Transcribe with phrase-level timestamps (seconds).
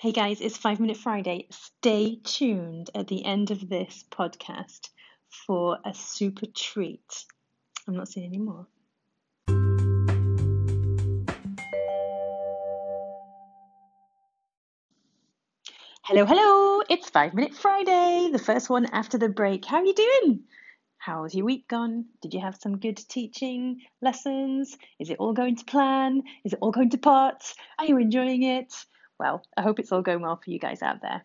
[0.00, 1.46] Hey guys, it's Five Minute Friday.
[1.50, 4.88] Stay tuned at the end of this podcast
[5.46, 7.26] for a super treat.
[7.86, 8.66] I'm not saying any more.
[16.04, 16.82] Hello, hello.
[16.88, 19.66] It's Five Minute Friday, the first one after the break.
[19.66, 20.44] How are you doing?
[20.96, 22.06] How's your week gone?
[22.22, 24.78] Did you have some good teaching lessons?
[24.98, 26.22] Is it all going to plan?
[26.42, 27.52] Is it all going to pot?
[27.78, 28.72] Are you enjoying it?
[29.20, 31.22] Well, I hope it's all going well for you guys out there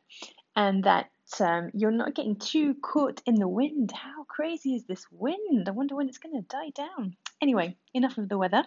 [0.54, 3.94] and that um, you're not getting too caught in the wind.
[3.94, 5.68] How crazy is this wind?
[5.68, 7.16] I wonder when it's going to die down.
[7.42, 8.66] Anyway, enough of the weather.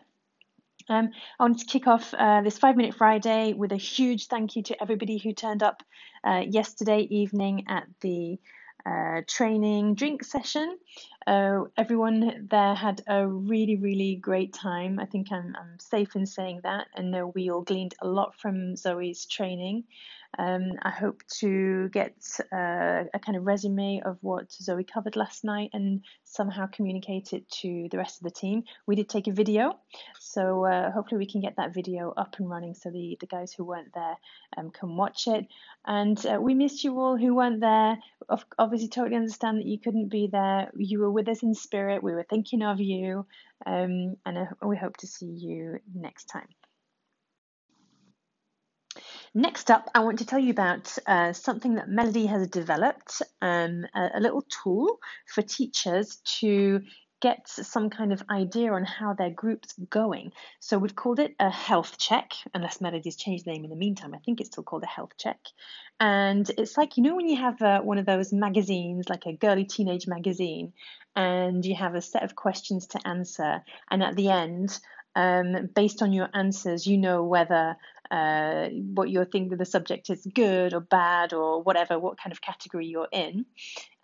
[0.88, 4.56] Um, I wanted to kick off uh, this five minute Friday with a huge thank
[4.56, 5.82] you to everybody who turned up
[6.24, 8.38] uh, yesterday evening at the
[8.88, 10.78] uh, training drink session.
[11.26, 14.98] Uh, everyone there had a really, really great time.
[14.98, 16.86] I think I'm, I'm safe in saying that.
[16.94, 19.84] And uh, we all gleaned a lot from Zoe's training.
[20.36, 22.14] Um, I hope to get
[22.52, 27.48] uh, a kind of resume of what Zoe covered last night and somehow communicate it
[27.62, 28.64] to the rest of the team.
[28.86, 29.78] We did take a video,
[30.20, 33.52] so uh, hopefully we can get that video up and running so the, the guys
[33.52, 34.16] who weren't there
[34.56, 35.46] um, can watch it.
[35.86, 37.98] And uh, we missed you all who weren't there.
[38.58, 40.70] Obviously, totally understand that you couldn't be there.
[40.76, 42.02] You were with us in spirit.
[42.02, 43.26] We were thinking of you,
[43.64, 46.48] um, and uh, we hope to see you next time.
[49.34, 53.86] Next up, I want to tell you about uh, something that Melody has developed um,
[53.94, 56.80] a, a, little tool for teachers to
[57.20, 60.32] get some kind of idea on how their group's going.
[60.60, 64.14] So we've called it a health check, unless Melody's changed the name in the meantime.
[64.14, 65.38] I think it's still called a health check.
[65.98, 69.32] And it's like, you know, when you have uh, one of those magazines, like a
[69.32, 70.72] girly teenage magazine,
[71.16, 74.78] and you have a set of questions to answer, and at the end,
[75.16, 77.76] um, based on your answers, you know whether
[78.10, 82.32] uh, what you think that the subject is good or bad or whatever, what kind
[82.32, 83.44] of category you're in.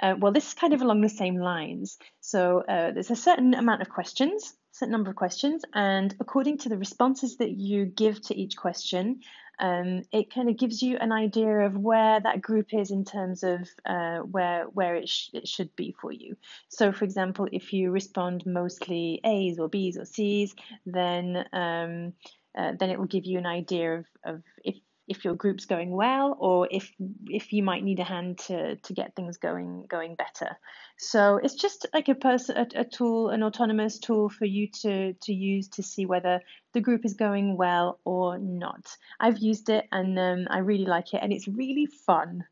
[0.01, 1.99] Uh, well, this is kind of along the same lines.
[2.21, 6.69] So uh, there's a certain amount of questions, certain number of questions, and according to
[6.69, 9.21] the responses that you give to each question,
[9.59, 13.43] um, it kind of gives you an idea of where that group is in terms
[13.43, 16.37] of uh, where where it, sh- it should be for you.
[16.69, 20.55] So, for example, if you respond mostly A's or B's or C's,
[20.87, 22.15] then um,
[22.57, 24.77] uh, then it will give you an idea of, of if
[25.07, 26.91] if your group's going well or if
[27.27, 30.57] if you might need a hand to to get things going going better.
[30.97, 35.13] So it's just like a person a, a tool an autonomous tool for you to
[35.13, 36.41] to use to see whether
[36.73, 38.87] the group is going well or not.
[39.21, 42.45] I've used it and um, i really like it and it's really fun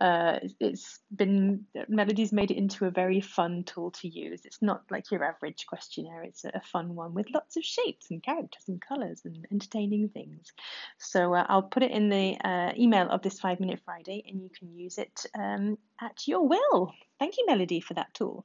[0.00, 4.44] uh, it's been Melody's made it into a very fun tool to use.
[4.44, 6.22] It's not like your average questionnaire.
[6.22, 10.52] It's a fun one with lots of shapes and characters and colours and entertaining things.
[10.98, 14.42] So uh, I'll put it in the uh, email of this Five Minute Friday, and
[14.42, 16.92] you can use it um, at your will.
[17.20, 18.44] Thank you, Melody, for that tool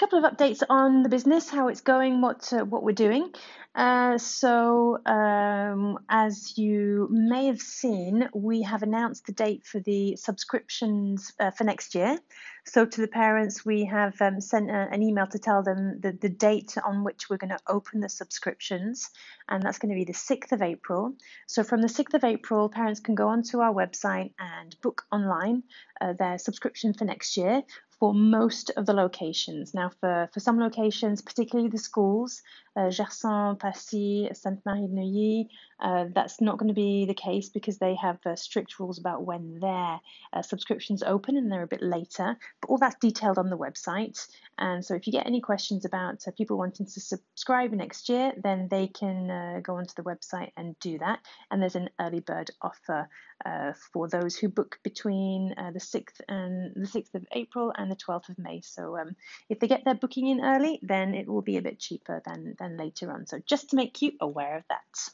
[0.00, 3.30] couple of updates on the business, how it's going, what uh, what we're doing.
[3.74, 10.16] Uh, so, um, as you may have seen, we have announced the date for the
[10.16, 12.18] subscriptions uh, for next year.
[12.64, 16.12] So, to the parents, we have um, sent a, an email to tell them the,
[16.12, 19.10] the date on which we're going to open the subscriptions,
[19.50, 21.12] and that's going to be the 6th of April.
[21.46, 25.64] So, from the 6th of April, parents can go onto our website and book online
[26.00, 27.62] uh, their subscription for next year
[28.00, 29.74] for most of the locations.
[29.74, 32.42] Now, for, for some locations, particularly the schools,
[32.74, 35.50] uh, Gerson, Passy, Sainte Marie de Neuilly,
[35.80, 39.24] uh, that's not going to be the case because they have uh, strict rules about
[39.24, 40.00] when their
[40.32, 42.36] uh, subscriptions open and they're a bit later.
[42.60, 44.26] But all that's detailed on the website.
[44.56, 48.32] And so if you get any questions about uh, people wanting to subscribe next year,
[48.42, 51.18] then they can uh, go onto the website and do that.
[51.50, 53.08] And there's an early bird offer
[53.92, 58.30] for those who book between the 6th and the 6th of April and the 12th
[58.30, 58.62] of May.
[58.62, 59.16] So um,
[59.48, 62.56] if they get their booking in early, then it will be a bit cheaper than,
[62.58, 63.26] than later on.
[63.26, 65.12] So just to make you aware of that.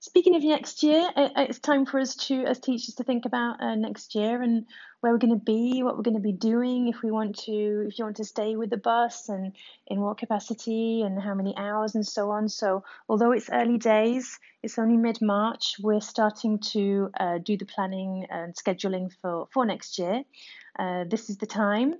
[0.00, 3.74] Speaking of next year, it's time for us to, as teachers, to think about uh,
[3.74, 4.64] next year and
[5.00, 7.86] where we're going to be, what we're going to be doing, if we want to,
[7.86, 9.52] if you want to stay with the bus, and
[9.86, 12.48] in what capacity, and how many hours, and so on.
[12.48, 15.76] So, although it's early days, it's only mid March.
[15.80, 20.24] We're starting to uh, do the planning and scheduling for for next year.
[20.78, 21.94] Uh, this is the time.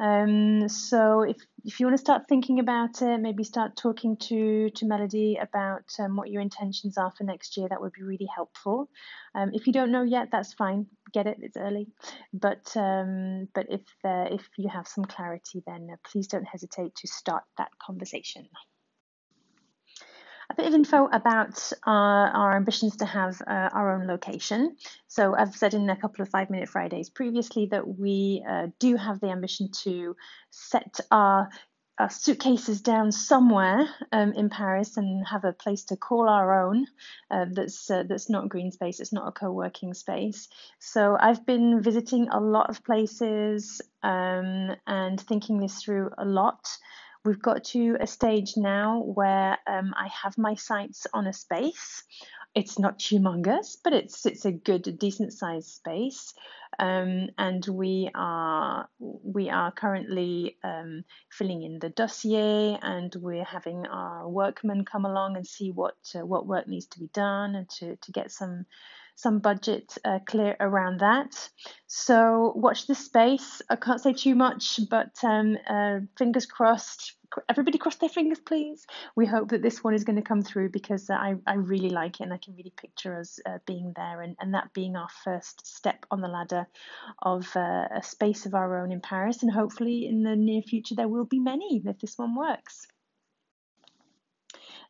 [0.00, 4.70] Um, so if if you want to start thinking about it, maybe start talking to
[4.70, 7.68] to Melody about um, what your intentions are for next year.
[7.68, 8.88] That would be really helpful.
[9.34, 10.86] Um, if you don't know yet, that's fine.
[11.12, 11.88] Get it; it's early.
[12.32, 16.94] But um, but if uh, if you have some clarity, then uh, please don't hesitate
[16.96, 18.48] to start that conversation.
[20.50, 24.76] A bit of info about our, our ambitions to have uh, our own location.
[25.06, 28.96] So, I've said in a couple of five minute Fridays previously that we uh, do
[28.96, 30.16] have the ambition to
[30.50, 31.48] set our
[32.00, 36.86] our suitcases down somewhere um, in Paris and have a place to call our own.
[37.30, 39.00] Uh, that's uh, that's not green space.
[39.00, 40.48] It's not a co-working space.
[40.78, 46.66] So I've been visiting a lot of places um, and thinking this through a lot.
[47.24, 52.02] We've got to a stage now where um, I have my sights on a space.
[52.54, 56.34] It's not humongous, but it's it's a good, decent sized space,
[56.78, 63.86] um, and we are we are currently um, filling in the dossier, and we're having
[63.86, 67.68] our workmen come along and see what uh, what work needs to be done, and
[67.78, 68.64] to to get some
[69.20, 71.48] some budget uh, clear around that.
[71.86, 73.60] So watch this space.
[73.68, 77.14] I can't say too much, but um, uh, fingers crossed.
[77.48, 78.86] Everybody cross their fingers, please.
[79.14, 81.90] We hope that this one is going to come through because uh, I, I really
[81.90, 84.96] like it and I can really picture us uh, being there and, and that being
[84.96, 86.66] our first step on the ladder
[87.22, 89.42] of uh, a space of our own in Paris.
[89.42, 92.88] And hopefully, in the near future, there will be many if this one works.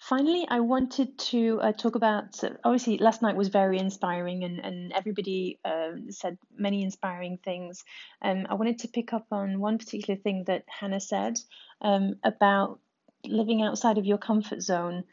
[0.00, 4.92] Finally, I wanted to uh, talk about obviously, last night was very inspiring and, and
[4.94, 7.84] everybody uh, said many inspiring things.
[8.22, 11.38] Um, I wanted to pick up on one particular thing that Hannah said
[11.82, 12.80] um, about
[13.26, 15.04] living outside of your comfort zone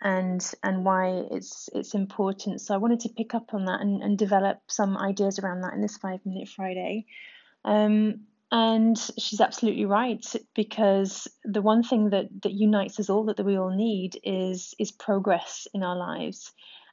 [0.00, 2.60] and and why it's it's important.
[2.60, 5.74] So I wanted to pick up on that and, and develop some ideas around that
[5.74, 7.06] in this five minute Friday.
[7.64, 13.44] Um, and she's absolutely right because the one thing that, that unites us all that,
[13.44, 16.52] we all need is is progress in our lives.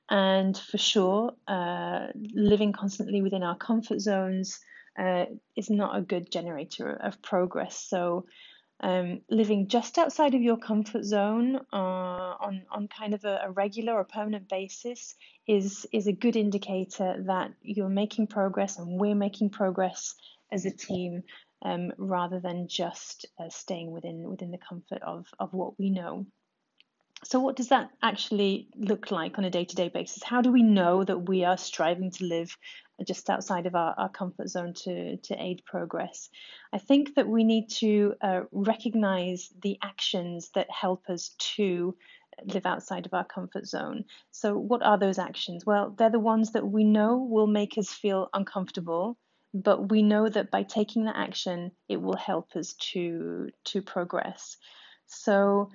[0.10, 4.60] And for sure, uh, living constantly within our comfort zones
[4.98, 7.80] uh, is not a good generator of progress.
[7.80, 8.26] So,
[8.82, 13.52] um, living just outside of your comfort zone uh, on on kind of a, a,
[13.52, 15.16] regular or permanent basis
[15.48, 20.16] is is a good indicator that you're making progress and we're making progress
[20.52, 21.24] as a team
[21.64, 26.26] um, rather than just uh, staying within within the comfort of of what we know.
[27.26, 30.24] So, what does that actually look like on a day to day basis?
[30.24, 32.58] How do we know that we are striving to live
[33.08, 36.30] just outside of our, our comfort zone to, to aid progress?
[36.74, 41.96] I think that we need to uh, recognize the actions that help us to
[42.46, 44.04] live outside of our comfort zone.
[44.32, 45.66] So, what are those actions?
[45.66, 49.18] Well, they're the ones that we know will make us feel uncomfortable
[49.54, 54.58] but we know that by taking that action it will help us to to progress.
[55.06, 55.70] So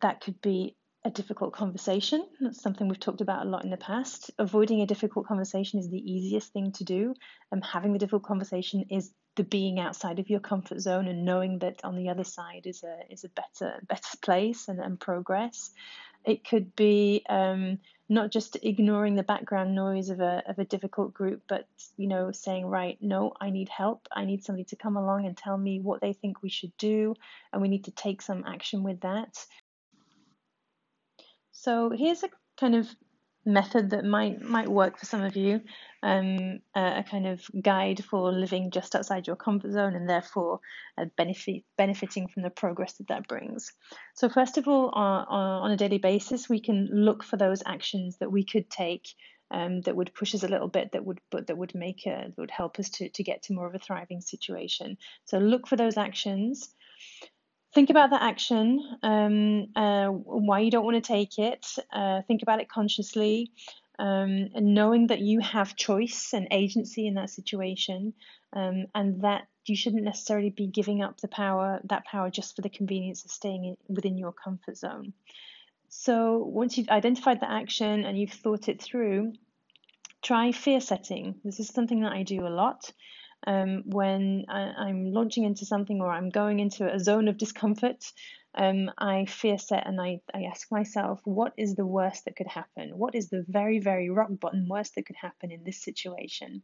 [0.00, 2.26] that could be a difficult conversation.
[2.40, 4.30] That's something we've talked about a lot in the past.
[4.38, 7.14] Avoiding a difficult conversation is the easiest thing to do
[7.50, 11.60] and having the difficult conversation is the being outside of your comfort zone and knowing
[11.60, 15.70] that on the other side is a is a better better place and, and progress.
[16.24, 17.78] It could be um,
[18.10, 21.66] not just ignoring the background noise of a of a difficult group, but
[21.96, 24.08] you know saying right, no, I need help.
[24.12, 27.14] I need somebody to come along and tell me what they think we should do,
[27.52, 29.38] and we need to take some action with that.
[31.52, 32.88] So here's a kind of
[33.44, 35.60] method that might might work for some of you
[36.02, 40.60] um, a kind of guide for living just outside your comfort zone and therefore
[40.96, 43.72] uh, benefit benefiting from the progress that that brings.
[44.14, 48.16] So first of all, on, on a daily basis, we can look for those actions
[48.18, 49.08] that we could take
[49.50, 52.26] um, that would push us a little bit, that would but that would make a,
[52.28, 54.96] that would help us to to get to more of a thriving situation.
[55.26, 56.74] So look for those actions.
[57.72, 61.66] Think about that action, um, uh, why you don't want to take it.
[61.92, 63.52] Uh, think about it consciously
[64.00, 68.14] um, and knowing that you have choice and agency in that situation,
[68.54, 72.62] um, and that you shouldn't necessarily be giving up the power, that power, just for
[72.62, 75.12] the convenience of staying in, within your comfort zone.
[75.90, 79.34] So once you've identified the action and you've thought it through,
[80.22, 81.34] try fear setting.
[81.44, 82.90] This is something that I do a lot.
[83.46, 88.04] Um, when I, am launching into something or I'm going into a zone of discomfort,
[88.54, 92.48] um, I fear set and I, I ask myself, what is the worst that could
[92.48, 92.98] happen?
[92.98, 96.62] What is the very, very rock bottom worst that could happen in this situation?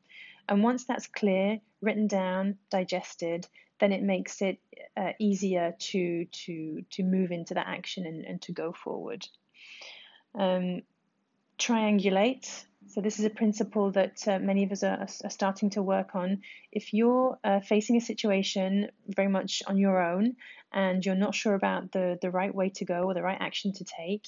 [0.49, 3.47] And once that's clear, written down, digested,
[3.78, 4.59] then it makes it
[4.97, 9.26] uh, easier to, to, to move into that action and, and to go forward.
[10.35, 10.83] Um,
[11.59, 12.64] triangulate.
[12.88, 16.14] So, this is a principle that uh, many of us are, are, starting to work
[16.14, 16.42] on.
[16.70, 20.36] If you're uh, facing a situation very much on your own
[20.72, 23.72] and you're not sure about the, the right way to go or the right action
[23.74, 24.26] to take,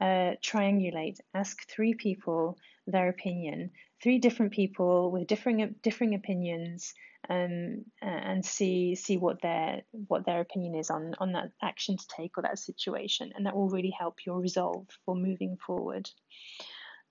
[0.00, 1.18] uh, triangulate.
[1.34, 3.70] Ask three people their opinion,
[4.02, 6.94] three different people with differing differing opinions,
[7.28, 12.06] um, and see see what their what their opinion is on on that action to
[12.08, 16.08] take or that situation, and that will really help your resolve for moving forward.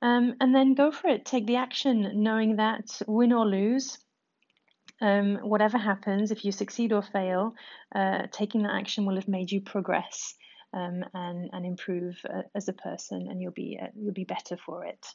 [0.01, 1.25] Um, and then go for it.
[1.25, 3.97] Take the action, knowing that win or lose,
[5.01, 7.55] um, whatever happens, if you succeed or fail,
[7.95, 10.35] uh, taking that action will have made you progress
[10.73, 14.57] um, and and improve uh, as a person, and you'll be uh, you'll be better
[14.57, 15.05] for it.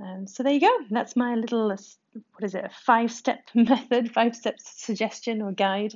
[0.00, 0.78] Um, so there you go.
[0.90, 2.64] That's my little what is it?
[2.64, 5.94] A five step method, five step suggestion or guide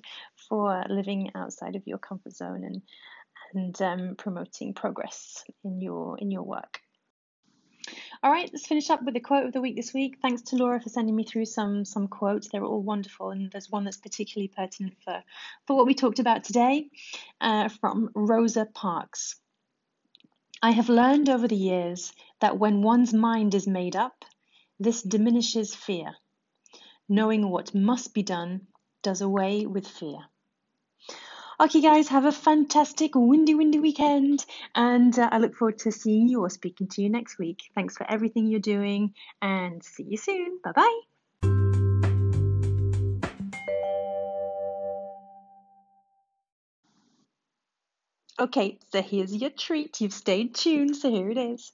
[0.48, 2.82] for living outside of your comfort zone and
[3.54, 6.80] and um, promoting progress in your in your work.
[8.22, 10.18] All right, let's finish up with the quote of the week this week.
[10.22, 12.48] Thanks to Laura for sending me through some some quotes.
[12.48, 15.22] They're all wonderful, and there's one that's particularly pertinent for
[15.66, 16.90] for what we talked about today,
[17.40, 19.36] uh, from Rosa Parks.
[20.62, 24.24] I have learned over the years that when one's mind is made up,
[24.78, 26.14] this diminishes fear.
[27.08, 28.68] Knowing what must be done
[29.02, 30.18] does away with fear.
[31.62, 36.26] Okay, guys, have a fantastic windy, windy weekend, and uh, I look forward to seeing
[36.26, 37.62] you or speaking to you next week.
[37.76, 40.58] Thanks for everything you're doing, and see you soon.
[40.64, 41.00] Bye bye.
[48.40, 50.00] Okay, so here's your treat.
[50.00, 51.70] You've stayed tuned, so here it is.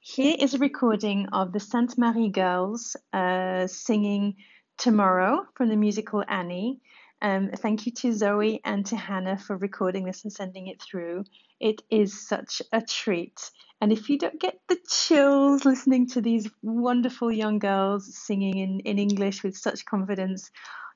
[0.00, 4.36] Here is a recording of the Sainte Marie Girls uh, singing
[4.78, 6.80] Tomorrow from the musical Annie.
[7.22, 11.24] Um, thank you to Zoe and to Hannah for recording this and sending it through.
[11.60, 13.50] It is such a treat.
[13.80, 18.80] And if you don't get the chills listening to these wonderful young girls singing in,
[18.80, 20.50] in English with such confidence,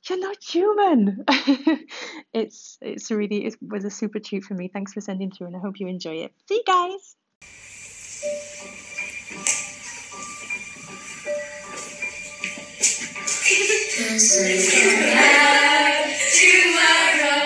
[0.08, 1.24] you're not human.
[2.32, 4.68] it's it's really it was a super treat for me.
[4.68, 6.32] Thanks for sending through, and I hope you enjoy it.
[6.48, 7.16] See you guys.
[16.38, 17.45] Thinking